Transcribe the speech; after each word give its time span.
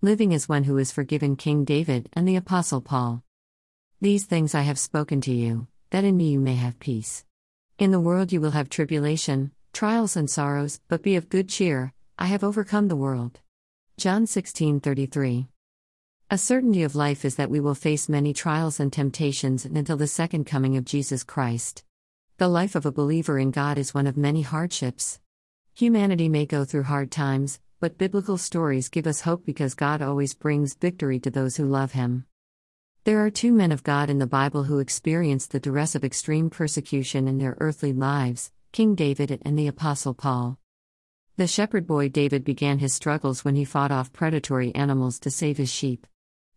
living 0.00 0.32
as 0.32 0.48
one 0.48 0.62
who 0.62 0.78
is 0.78 0.92
forgiven 0.92 1.34
King 1.34 1.64
David 1.64 2.08
and 2.12 2.26
the 2.26 2.36
Apostle 2.36 2.80
Paul. 2.80 3.24
These 4.00 4.26
things 4.26 4.54
I 4.54 4.60
have 4.60 4.78
spoken 4.78 5.20
to 5.22 5.32
you, 5.32 5.66
that 5.90 6.04
in 6.04 6.16
me 6.16 6.30
you 6.30 6.38
may 6.38 6.54
have 6.54 6.78
peace. 6.78 7.24
In 7.80 7.90
the 7.90 7.98
world 7.98 8.30
you 8.30 8.40
will 8.40 8.52
have 8.52 8.68
tribulation, 8.68 9.50
trials 9.72 10.16
and 10.16 10.30
sorrows, 10.30 10.80
but 10.86 11.02
be 11.02 11.16
of 11.16 11.28
good 11.28 11.48
cheer, 11.48 11.92
I 12.16 12.26
have 12.26 12.44
overcome 12.44 12.86
the 12.86 12.94
world. 12.94 13.40
John 13.96 14.26
16:33. 14.26 15.48
A 16.30 16.38
certainty 16.38 16.84
of 16.84 16.94
life 16.94 17.24
is 17.24 17.34
that 17.34 17.50
we 17.50 17.58
will 17.58 17.74
face 17.74 18.08
many 18.08 18.32
trials 18.32 18.78
and 18.78 18.92
temptations 18.92 19.64
until 19.64 19.96
the 19.96 20.06
second 20.06 20.44
coming 20.44 20.76
of 20.76 20.84
Jesus 20.84 21.24
Christ. 21.24 21.82
The 22.36 22.46
life 22.46 22.76
of 22.76 22.86
a 22.86 22.92
believer 22.92 23.36
in 23.36 23.50
God 23.50 23.78
is 23.78 23.94
one 23.94 24.06
of 24.06 24.16
many 24.16 24.42
hardships. 24.42 25.18
Humanity 25.74 26.28
may 26.28 26.46
go 26.46 26.64
through 26.64 26.84
hard 26.84 27.10
times, 27.10 27.58
but 27.80 27.98
biblical 27.98 28.36
stories 28.36 28.88
give 28.88 29.06
us 29.06 29.20
hope 29.20 29.44
because 29.44 29.74
God 29.74 30.02
always 30.02 30.34
brings 30.34 30.74
victory 30.74 31.20
to 31.20 31.30
those 31.30 31.56
who 31.56 31.64
love 31.64 31.92
Him. 31.92 32.26
There 33.04 33.24
are 33.24 33.30
two 33.30 33.52
men 33.52 33.70
of 33.70 33.84
God 33.84 34.10
in 34.10 34.18
the 34.18 34.26
Bible 34.26 34.64
who 34.64 34.80
experienced 34.80 35.52
the 35.52 35.60
duress 35.60 35.94
of 35.94 36.04
extreme 36.04 36.50
persecution 36.50 37.28
in 37.28 37.38
their 37.38 37.56
earthly 37.60 37.92
lives 37.92 38.50
King 38.72 38.94
David 38.94 39.40
and 39.44 39.58
the 39.58 39.68
Apostle 39.68 40.12
Paul. 40.12 40.58
The 41.36 41.46
shepherd 41.46 41.86
boy 41.86 42.08
David 42.08 42.42
began 42.44 42.80
his 42.80 42.92
struggles 42.92 43.44
when 43.44 43.54
he 43.54 43.64
fought 43.64 43.92
off 43.92 44.12
predatory 44.12 44.74
animals 44.74 45.20
to 45.20 45.30
save 45.30 45.56
his 45.56 45.72
sheep. 45.72 46.06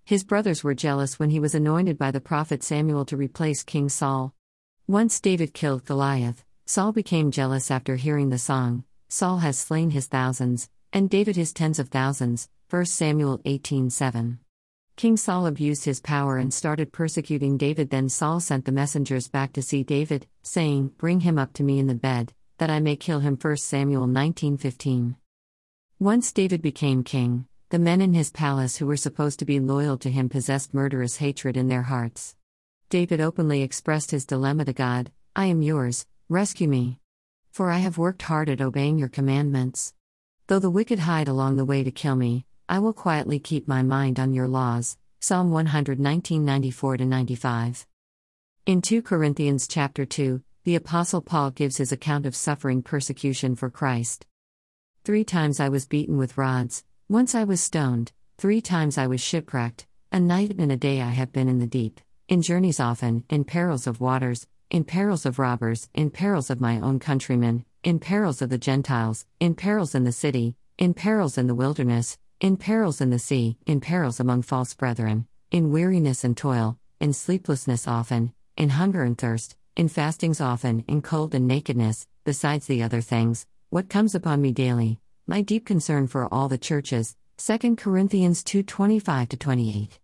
His 0.03 0.23
brothers 0.23 0.63
were 0.63 0.73
jealous 0.73 1.19
when 1.19 1.29
he 1.29 1.39
was 1.39 1.53
anointed 1.53 1.97
by 1.97 2.09
the 2.09 2.19
prophet 2.19 2.63
Samuel 2.63 3.05
to 3.05 3.15
replace 3.15 3.63
King 3.63 3.89
Saul. 3.89 4.33
Once 4.87 5.19
David 5.19 5.53
killed 5.53 5.85
Goliath, 5.85 6.43
Saul 6.65 6.91
became 6.91 7.29
jealous 7.29 7.69
after 7.69 7.95
hearing 7.95 8.29
the 8.29 8.39
song, 8.39 8.83
Saul 9.07 9.37
has 9.37 9.57
slain 9.57 9.91
his 9.91 10.07
thousands, 10.07 10.69
and 10.93 11.09
David 11.09 11.35
his 11.35 11.53
tens 11.53 11.79
of 11.79 11.89
thousands. 11.89 12.49
1 12.69 12.85
Samuel 12.85 13.39
18:7. 13.45 14.39
King 14.95 15.17
Saul 15.17 15.47
abused 15.47 15.85
his 15.85 15.99
power 15.99 16.37
and 16.37 16.53
started 16.53 16.91
persecuting 16.91 17.57
David. 17.57 17.89
Then 17.89 18.09
Saul 18.09 18.39
sent 18.39 18.65
the 18.65 18.71
messengers 18.71 19.27
back 19.27 19.53
to 19.53 19.61
see 19.61 19.83
David, 19.83 20.27
saying, 20.41 20.91
"Bring 20.97 21.21
him 21.21 21.39
up 21.39 21.53
to 21.53 21.63
me 21.63 21.79
in 21.79 21.87
the 21.87 21.95
bed, 21.95 22.33
that 22.57 22.69
I 22.69 22.79
may 22.79 22.95
kill 22.95 23.19
him." 23.21 23.35
1 23.35 23.63
Samuel 23.63 24.07
19:15. 24.07 25.15
Once 25.99 26.31
David 26.31 26.61
became 26.61 27.03
king, 27.03 27.47
the 27.69 27.79
men 27.79 28.01
in 28.01 28.13
his 28.13 28.29
palace 28.29 28.77
who 28.77 28.85
were 28.85 28.97
supposed 28.97 29.39
to 29.39 29.45
be 29.45 29.59
loyal 29.59 29.97
to 29.97 30.11
him 30.11 30.29
possessed 30.29 30.73
murderous 30.73 31.17
hatred 31.17 31.55
in 31.55 31.67
their 31.67 31.83
hearts. 31.83 32.35
David 32.89 33.21
openly 33.21 33.61
expressed 33.61 34.11
his 34.11 34.25
dilemma 34.25 34.65
to 34.65 34.73
God 34.73 35.11
I 35.35 35.45
am 35.45 35.61
yours, 35.61 36.05
rescue 36.27 36.67
me. 36.67 36.99
For 37.51 37.69
I 37.71 37.77
have 37.77 37.97
worked 37.97 38.23
hard 38.23 38.49
at 38.49 38.59
obeying 38.59 38.97
your 38.97 39.07
commandments. 39.07 39.93
Though 40.51 40.59
the 40.59 40.69
wicked 40.69 40.99
hide 40.99 41.29
along 41.29 41.55
the 41.55 41.63
way 41.63 41.81
to 41.81 41.91
kill 41.91 42.17
me, 42.17 42.45
I 42.67 42.79
will 42.79 42.91
quietly 42.91 43.39
keep 43.39 43.69
my 43.69 43.83
mind 43.83 44.19
on 44.19 44.33
your 44.33 44.49
laws. 44.49 44.97
Psalm 45.21 45.49
119 45.49 46.43
94 46.43 46.97
95. 46.97 47.87
In 48.65 48.81
2 48.81 49.01
Corinthians 49.01 49.65
chapter 49.65 50.05
2, 50.05 50.43
the 50.65 50.75
apostle 50.75 51.21
Paul 51.21 51.51
gives 51.51 51.77
his 51.77 51.93
account 51.93 52.25
of 52.25 52.35
suffering 52.35 52.83
persecution 52.83 53.55
for 53.55 53.69
Christ. 53.69 54.25
3 55.05 55.23
times 55.23 55.61
I 55.61 55.69
was 55.69 55.87
beaten 55.87 56.17
with 56.17 56.37
rods, 56.37 56.83
once 57.07 57.33
I 57.33 57.45
was 57.45 57.61
stoned, 57.61 58.11
3 58.37 58.59
times 58.59 58.97
I 58.97 59.07
was 59.07 59.21
shipwrecked, 59.21 59.87
a 60.11 60.19
night 60.19 60.55
and 60.59 60.69
a 60.69 60.75
day 60.75 60.99
I 61.01 61.11
have 61.11 61.31
been 61.31 61.47
in 61.47 61.59
the 61.59 61.65
deep, 61.65 62.01
in 62.27 62.41
journeys 62.41 62.81
often, 62.81 63.23
in 63.29 63.45
perils 63.45 63.87
of 63.87 64.01
waters, 64.01 64.47
in 64.69 64.83
perils 64.83 65.25
of 65.25 65.39
robbers, 65.39 65.87
in 65.93 66.09
perils 66.09 66.49
of 66.49 66.59
my 66.59 66.77
own 66.81 66.99
countrymen, 66.99 67.63
in 67.83 67.99
perils 67.99 68.41
of 68.41 68.49
the 68.49 68.57
Gentiles, 68.57 69.25
in 69.39 69.55
perils 69.55 69.95
in 69.95 70.03
the 70.03 70.11
city, 70.11 70.55
in 70.77 70.93
perils 70.93 71.37
in 71.37 71.47
the 71.47 71.55
wilderness, 71.55 72.17
in 72.39 72.55
perils 72.55 73.01
in 73.01 73.09
the 73.09 73.17
sea, 73.17 73.57
in 73.65 73.81
perils 73.81 74.19
among 74.19 74.43
false 74.43 74.73
brethren, 74.75 75.25
in 75.49 75.71
weariness 75.71 76.23
and 76.23 76.37
toil, 76.37 76.77
in 76.99 77.11
sleeplessness 77.11 77.87
often, 77.87 78.33
in 78.55 78.69
hunger 78.69 79.03
and 79.03 79.17
thirst, 79.17 79.55
in 79.75 79.87
fastings 79.87 80.39
often, 80.39 80.83
in 80.87 81.01
cold 81.01 81.33
and 81.33 81.47
nakedness, 81.47 82.07
besides 82.23 82.67
the 82.67 82.83
other 82.83 83.01
things, 83.01 83.47
what 83.69 83.89
comes 83.89 84.13
upon 84.13 84.41
me 84.41 84.51
daily, 84.51 84.99
my 85.25 85.41
deep 85.41 85.65
concern 85.65 86.05
for 86.07 86.31
all 86.31 86.47
the 86.47 86.57
churches. 86.57 87.15
2 87.37 87.75
Corinthians 87.75 88.43
2 88.43 88.61
25 88.61 89.29
28. 89.29 89.99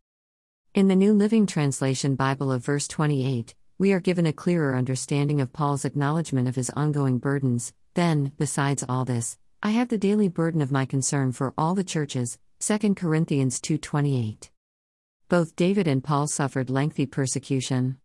In 0.74 0.88
the 0.88 0.96
New 0.96 1.14
Living 1.14 1.46
Translation 1.46 2.16
Bible 2.16 2.52
of 2.52 2.66
verse 2.66 2.88
28, 2.88 3.54
we 3.80 3.92
are 3.92 4.00
given 4.00 4.26
a 4.26 4.34
clearer 4.34 4.76
understanding 4.76 5.40
of 5.40 5.54
Paul's 5.54 5.86
acknowledgement 5.86 6.48
of 6.48 6.56
his 6.56 6.72
ongoing 6.72 7.20
burdens. 7.20 7.74
Then, 7.94 8.32
besides 8.38 8.84
all 8.90 9.06
this, 9.06 9.38
I 9.62 9.70
have 9.70 9.90
the 9.90 10.00
daily 10.00 10.30
burden 10.30 10.62
of 10.62 10.72
my 10.72 10.86
concern 10.86 11.32
for 11.32 11.54
all 11.58 11.76
the 11.76 11.84
churches. 11.84 12.40
2 12.60 12.96
Corinthians 12.96 13.60
2:28. 13.60 14.50
Both 15.30 15.56
David 15.56 15.88
and 15.88 16.04
Paul 16.04 16.28
suffered 16.28 16.72
lengthy 16.72 17.06
persecution. 17.06 17.98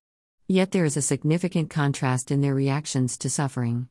Yet 0.47 0.73
there 0.73 0.85
is 0.85 0.99
a 0.99 1.03
significant 1.03 1.71
contrast 1.71 2.31
in 2.31 2.43
their 2.43 2.55
reactions 2.55 3.17
to 3.19 3.31
suffering. 3.31 3.89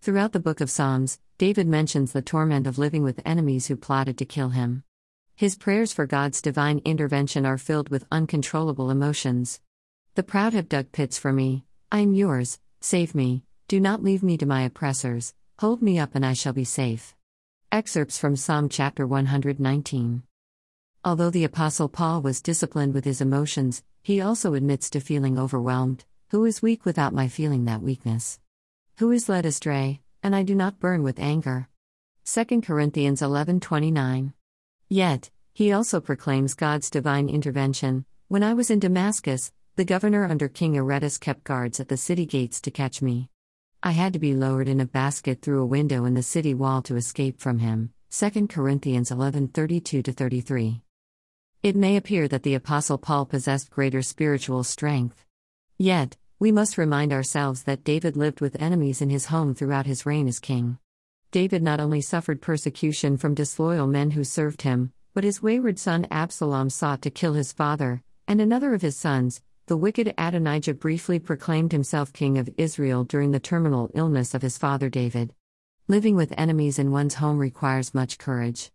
Throughout 0.00 0.32
the 0.32 0.40
book 0.40 0.62
of 0.62 0.70
Psalms, 0.70 1.18
David 1.36 1.66
mentions 1.66 2.12
the 2.12 2.22
torment 2.22 2.66
of 2.66 2.78
living 2.78 3.02
with 3.02 3.20
enemies 3.26 3.66
who 3.66 3.76
plotted 3.76 4.16
to 4.16 4.24
kill 4.24 4.50
him. 4.50 4.82
His 5.36 5.56
prayers 5.56 5.92
for 5.92 6.06
God's 6.06 6.40
divine 6.40 6.80
intervention 6.86 7.44
are 7.44 7.58
filled 7.58 7.90
with 7.90 8.06
uncontrollable 8.10 8.90
emotions. 8.90 9.60
The 10.18 10.24
proud 10.24 10.52
have 10.54 10.68
dug 10.68 10.90
pits 10.90 11.16
for 11.16 11.32
me. 11.32 11.64
I 11.92 12.00
am 12.00 12.12
yours, 12.12 12.58
save 12.80 13.14
me, 13.14 13.44
do 13.68 13.78
not 13.78 14.02
leave 14.02 14.24
me 14.24 14.36
to 14.38 14.46
my 14.46 14.62
oppressors, 14.62 15.32
hold 15.60 15.80
me 15.80 16.00
up 16.00 16.16
and 16.16 16.26
I 16.26 16.32
shall 16.32 16.52
be 16.52 16.64
safe. 16.64 17.14
Excerpts 17.70 18.18
from 18.18 18.34
Psalm 18.34 18.68
chapter 18.68 19.06
119. 19.06 20.24
Although 21.04 21.30
the 21.30 21.44
Apostle 21.44 21.88
Paul 21.88 22.20
was 22.20 22.42
disciplined 22.42 22.94
with 22.94 23.04
his 23.04 23.20
emotions, 23.20 23.84
he 24.02 24.20
also 24.20 24.54
admits 24.54 24.90
to 24.90 25.00
feeling 25.00 25.38
overwhelmed. 25.38 26.04
Who 26.30 26.44
is 26.44 26.60
weak 26.60 26.84
without 26.84 27.14
my 27.14 27.28
feeling 27.28 27.66
that 27.66 27.82
weakness? 27.82 28.40
Who 28.98 29.12
is 29.12 29.28
led 29.28 29.46
astray, 29.46 30.00
and 30.20 30.34
I 30.34 30.42
do 30.42 30.56
not 30.56 30.80
burn 30.80 31.04
with 31.04 31.20
anger? 31.20 31.68
2 32.24 32.60
Corinthians 32.62 33.22
11:29. 33.22 34.32
Yet, 34.88 35.30
he 35.54 35.70
also 35.70 36.00
proclaims 36.00 36.54
God's 36.54 36.90
divine 36.90 37.28
intervention. 37.28 38.04
When 38.26 38.42
I 38.42 38.52
was 38.52 38.68
in 38.68 38.80
Damascus, 38.80 39.52
the 39.78 39.84
governor 39.84 40.24
under 40.24 40.48
King 40.48 40.76
Aretas 40.76 41.18
kept 41.18 41.44
guards 41.44 41.78
at 41.78 41.86
the 41.86 41.96
city 41.96 42.26
gates 42.26 42.60
to 42.62 42.68
catch 42.68 43.00
me. 43.00 43.30
I 43.80 43.92
had 43.92 44.12
to 44.12 44.18
be 44.18 44.34
lowered 44.34 44.66
in 44.66 44.80
a 44.80 44.84
basket 44.84 45.40
through 45.40 45.62
a 45.62 45.66
window 45.66 46.04
in 46.04 46.14
the 46.14 46.22
city 46.24 46.52
wall 46.52 46.82
to 46.82 46.96
escape 46.96 47.38
from 47.38 47.60
him. 47.60 47.92
2 48.10 48.48
Corinthians 48.48 49.12
11:32 49.12 50.12
33. 50.12 50.82
It 51.62 51.76
may 51.76 51.96
appear 51.96 52.26
that 52.26 52.42
the 52.42 52.54
apostle 52.54 52.98
Paul 52.98 53.24
possessed 53.24 53.70
greater 53.70 54.02
spiritual 54.02 54.64
strength. 54.64 55.24
Yet, 55.78 56.16
we 56.40 56.50
must 56.50 56.76
remind 56.76 57.12
ourselves 57.12 57.62
that 57.62 57.84
David 57.84 58.16
lived 58.16 58.40
with 58.40 58.60
enemies 58.60 59.00
in 59.00 59.10
his 59.10 59.26
home 59.26 59.54
throughout 59.54 59.86
his 59.86 60.04
reign 60.04 60.26
as 60.26 60.40
king. 60.40 60.78
David 61.30 61.62
not 61.62 61.78
only 61.78 62.00
suffered 62.00 62.42
persecution 62.42 63.16
from 63.16 63.32
disloyal 63.32 63.86
men 63.86 64.10
who 64.10 64.24
served 64.24 64.62
him, 64.62 64.92
but 65.14 65.22
his 65.22 65.40
wayward 65.40 65.78
son 65.78 66.04
Absalom 66.10 66.68
sought 66.68 67.00
to 67.02 67.10
kill 67.10 67.34
his 67.34 67.52
father, 67.52 68.02
and 68.26 68.40
another 68.40 68.74
of 68.74 68.82
his 68.82 68.96
sons, 68.96 69.40
the 69.68 69.76
wicked 69.76 70.14
Adonijah 70.16 70.72
briefly 70.72 71.18
proclaimed 71.18 71.72
himself 71.72 72.10
king 72.10 72.38
of 72.38 72.48
Israel 72.56 73.04
during 73.04 73.32
the 73.32 73.38
terminal 73.38 73.90
illness 73.92 74.32
of 74.32 74.40
his 74.40 74.56
father 74.56 74.88
David. 74.88 75.34
Living 75.88 76.16
with 76.16 76.32
enemies 76.38 76.78
in 76.78 76.90
one's 76.90 77.16
home 77.16 77.38
requires 77.38 77.92
much 77.92 78.16
courage. 78.16 78.70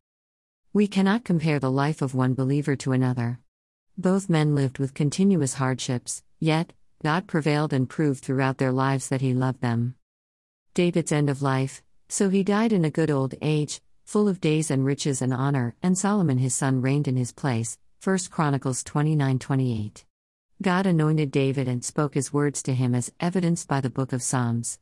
We 0.72 0.86
cannot 0.86 1.24
compare 1.24 1.58
the 1.58 1.72
life 1.72 2.04
of 2.04 2.14
one 2.14 2.36
believer 2.36 2.76
to 2.76 2.92
another. 2.92 3.40
Both 3.98 4.30
men 4.30 4.54
lived 4.54 4.78
with 4.78 4.94
continuous 4.94 5.56
hardships, 5.56 6.22
yet, 6.40 6.74
God 7.02 7.26
prevailed 7.26 7.74
and 7.74 7.90
proved 7.90 8.24
throughout 8.24 8.60
their 8.60 8.72
lives 8.72 9.10
that 9.10 9.22
He 9.22 9.34
loved 9.34 9.62
them. 9.62 9.96
David's 10.76 11.12
end 11.12 11.28
of 11.28 11.42
life, 11.42 11.82
so 12.08 12.30
he 12.30 12.44
died 12.44 12.72
in 12.72 12.86
a 12.86 12.92
good 12.92 13.10
old 13.10 13.34
age, 13.42 13.82
full 14.06 14.28
of 14.28 14.40
days 14.40 14.70
and 14.70 14.86
riches 14.86 15.24
and 15.24 15.34
honor, 15.34 15.76
and 15.82 15.98
Solomon 15.98 16.38
his 16.38 16.54
son 16.54 16.84
reigned 16.84 17.08
in 17.08 17.18
his 17.18 17.32
place. 17.32 17.80
1 18.04 18.20
Chronicles 18.30 18.84
29 18.84 19.40
28. 19.40 20.06
God 20.64 20.86
anointed 20.86 21.30
David 21.30 21.68
and 21.68 21.84
spoke 21.84 22.14
his 22.14 22.32
words 22.32 22.64
to 22.64 22.74
him 22.74 22.96
as 22.96 23.12
evidenced 23.20 23.68
by 23.68 23.82
the 23.82 23.90
book 23.90 24.14
of 24.14 24.24
Psalms. 24.24 24.80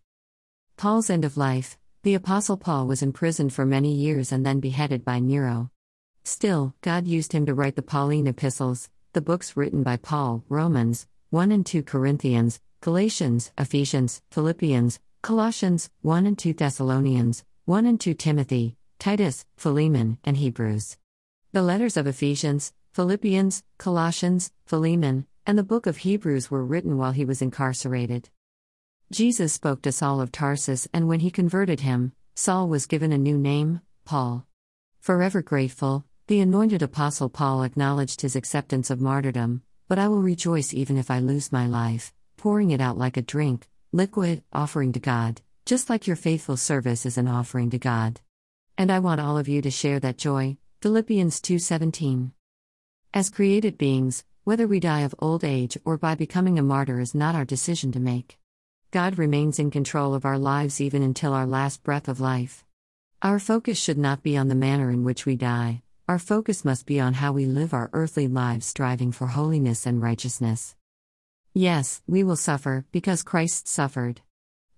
Paul's 0.78 1.10
end 1.10 1.26
of 1.26 1.38
life 1.38 1.76
the 2.04 2.14
Apostle 2.14 2.58
Paul 2.58 2.86
was 2.86 3.02
imprisoned 3.02 3.52
for 3.52 3.66
many 3.66 3.92
years 3.92 4.32
and 4.32 4.46
then 4.46 4.60
beheaded 4.60 5.04
by 5.04 5.20
Nero. 5.20 5.72
Still, 6.24 6.76
God 6.82 7.08
used 7.08 7.34
him 7.34 7.48
to 7.48 7.54
write 7.56 7.76
the 7.76 7.82
Pauline 7.82 8.28
epistles, 8.28 8.90
the 9.14 9.22
books 9.22 9.58
written 9.58 9.82
by 9.82 9.98
Paul, 9.98 10.44
Romans, 10.50 11.08
1 11.32 11.52
and 11.52 11.66
2 11.66 11.82
Corinthians, 11.82 12.60
Galatians, 12.82 13.52
Ephesians, 13.58 14.22
Philippians, 14.30 15.00
Colossians, 15.24 15.90
1 16.02 16.28
and 16.28 16.38
2 16.38 16.54
Thessalonians, 16.54 17.44
1 17.66 17.86
and 17.88 18.00
2 18.00 18.14
Timothy, 18.14 18.78
Titus, 19.00 19.46
Philemon, 19.58 20.20
and 20.24 20.38
Hebrews. 20.38 20.98
The 21.54 21.64
letters 21.64 21.98
of 21.98 22.06
Ephesians, 22.06 22.72
Philippians, 22.94 23.64
Colossians, 23.78 24.52
Philemon, 24.66 25.26
and 25.46 25.58
the 25.58 25.64
book 25.64 25.88
of 25.88 25.98
Hebrews 25.98 26.52
were 26.52 26.66
written 26.66 26.98
while 26.98 27.12
he 27.12 27.26
was 27.26 27.42
incarcerated. 27.42 28.30
Jesus 29.12 29.54
spoke 29.54 29.82
to 29.82 29.92
Saul 29.92 30.22
of 30.22 30.32
Tarsus, 30.32 30.88
and 30.94 31.08
when 31.08 31.20
he 31.20 31.32
converted 31.32 31.82
him, 31.82 32.14
Saul 32.36 32.70
was 32.70 32.86
given 32.86 33.12
a 33.12 33.18
new 33.18 33.38
name, 33.38 33.82
Paul. 34.06 34.46
Forever 35.00 35.42
grateful, 35.42 36.06
The 36.28 36.40
anointed 36.40 36.82
Apostle 36.82 37.28
Paul 37.28 37.64
acknowledged 37.64 38.22
his 38.22 38.38
acceptance 38.38 38.90
of 38.90 39.02
martyrdom, 39.02 39.64
but 39.90 40.00
I 40.00 40.08
will 40.08 40.22
rejoice 40.22 40.74
even 40.74 40.98
if 40.98 41.12
I 41.12 41.20
lose 41.20 41.52
my 41.52 41.68
life, 41.68 42.14
pouring 42.38 42.72
it 42.72 42.80
out 42.80 42.98
like 42.98 43.18
a 43.18 43.22
drink, 43.22 43.68
liquid, 43.92 44.44
offering 44.54 44.94
to 44.94 45.00
God, 45.00 45.42
just 45.66 45.90
like 45.90 46.08
your 46.08 46.16
faithful 46.16 46.56
service 46.56 47.06
is 47.06 47.18
an 47.18 47.28
offering 47.28 47.70
to 47.72 47.78
God. 47.78 48.22
And 48.78 48.90
I 48.90 49.00
want 49.00 49.20
all 49.20 49.38
of 49.38 49.50
you 49.50 49.62
to 49.62 49.70
share 49.70 50.00
that 50.00 50.18
joy. 50.18 50.58
Philippians 50.82 51.42
2:17. 51.42 52.32
As 53.14 53.30
created 53.30 53.78
beings, 53.78 54.24
whether 54.44 54.68
we 54.68 54.80
die 54.80 55.02
of 55.02 55.14
old 55.20 55.44
age 55.44 55.78
or 55.86 55.98
by 55.98 56.16
becoming 56.16 56.58
a 56.58 56.64
martyr 56.64 57.00
is 57.00 57.14
not 57.14 57.36
our 57.36 57.46
decision 57.46 57.92
to 57.92 58.00
make. 58.00 58.40
God 58.90 59.20
remains 59.20 59.60
in 59.60 59.70
control 59.70 60.16
of 60.16 60.26
our 60.26 60.40
lives 60.40 60.82
even 60.82 61.04
until 61.04 61.34
our 61.34 61.46
last 61.46 61.84
breath 61.84 62.08
of 62.08 62.20
life. 62.20 62.66
Our 63.22 63.38
focus 63.38 63.78
should 63.78 64.00
not 64.00 64.24
be 64.24 64.36
on 64.36 64.48
the 64.48 64.56
manner 64.56 64.90
in 64.90 65.04
which 65.04 65.28
we 65.28 65.36
die, 65.36 65.84
our 66.08 66.18
focus 66.18 66.66
must 66.66 66.88
be 66.88 67.00
on 67.00 67.14
how 67.14 67.32
we 67.32 67.46
live 67.46 67.74
our 67.74 67.92
earthly 67.94 68.28
lives 68.28 68.66
striving 68.66 69.12
for 69.12 69.28
holiness 69.28 69.86
and 69.86 70.02
righteousness. 70.02 70.76
Yes, 71.54 72.02
we 72.08 72.24
will 72.24 72.36
suffer, 72.36 72.86
because 72.92 73.24
Christ 73.24 73.68
suffered. 73.68 74.22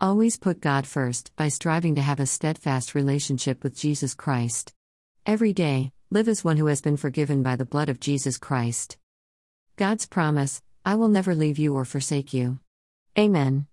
Always 0.01 0.37
put 0.37 0.59
God 0.59 0.85
first 0.85 1.31
by 1.37 1.47
striving 1.47 1.95
to 1.95 2.01
have 2.01 2.19
a 2.19 2.25
steadfast 2.25 2.93
relationship 2.93 3.63
with 3.63 3.77
Jesus 3.77 4.13
Christ. 4.13 4.73
Every 5.25 5.53
day, 5.53 5.93
live 6.11 6.27
as 6.27 6.43
one 6.43 6.57
who 6.57 6.65
has 6.65 6.81
been 6.81 6.97
forgiven 6.97 7.41
by 7.41 7.55
the 7.55 7.65
blood 7.65 7.87
of 7.87 8.01
Jesus 8.01 8.37
Christ. 8.37 8.97
God's 9.75 10.05
promise 10.05 10.61
I 10.85 10.95
will 10.95 11.07
never 11.07 11.33
leave 11.33 11.57
you 11.57 11.75
or 11.75 11.85
forsake 11.85 12.33
you. 12.33 12.59
Amen. 13.17 13.67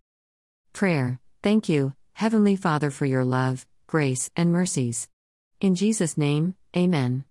Prayer 0.72 1.20
Thank 1.42 1.70
you, 1.70 1.94
Heavenly 2.12 2.54
Father, 2.54 2.90
for 2.90 3.06
your 3.06 3.24
love, 3.24 3.66
grace, 3.86 4.30
and 4.36 4.52
mercies. 4.52 5.08
In 5.60 5.74
Jesus' 5.74 6.18
name, 6.18 6.54
Amen. 6.76 7.24